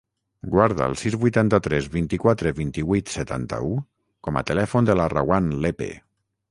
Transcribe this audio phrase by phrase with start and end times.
[0.53, 3.71] Guarda el sis, vuitanta-tres, vint-i-quatre, vint-i-vuit, setanta-u
[4.29, 5.95] com a telèfon de la Rawan Lepe.